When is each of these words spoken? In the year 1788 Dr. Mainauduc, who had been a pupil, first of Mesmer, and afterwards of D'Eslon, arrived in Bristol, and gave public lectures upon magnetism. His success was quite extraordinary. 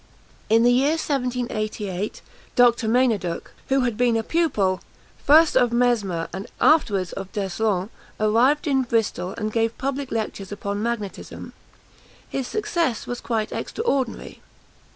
In 0.49 0.63
the 0.63 0.71
year 0.71 0.93
1788 0.97 2.23
Dr. 2.55 2.87
Mainauduc, 2.87 3.51
who 3.69 3.81
had 3.81 3.97
been 3.97 4.17
a 4.17 4.23
pupil, 4.23 4.81
first 5.27 5.55
of 5.55 5.71
Mesmer, 5.71 6.27
and 6.33 6.47
afterwards 6.59 7.13
of 7.13 7.31
D'Eslon, 7.33 7.91
arrived 8.19 8.65
in 8.65 8.81
Bristol, 8.81 9.35
and 9.37 9.53
gave 9.53 9.77
public 9.77 10.11
lectures 10.11 10.51
upon 10.51 10.81
magnetism. 10.81 11.53
His 12.27 12.47
success 12.47 13.05
was 13.05 13.21
quite 13.21 13.51
extraordinary. 13.51 14.41